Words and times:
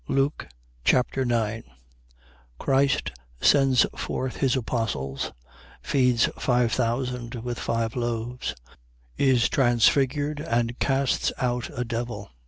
Luke 0.07 0.47
Chapter 0.83 1.25
9 1.25 1.61
Christ 2.57 3.11
sends 3.39 3.85
forth 3.95 4.37
his 4.37 4.55
apostles, 4.55 5.31
feeds 5.83 6.25
five 6.39 6.71
thousand 6.71 7.35
with 7.35 7.59
five 7.59 7.95
loaves, 7.95 8.55
is 9.15 9.47
transfigured 9.47 10.39
and 10.39 10.79
casts 10.79 11.31
out 11.37 11.69
a 11.77 11.85
devil. 11.85 12.31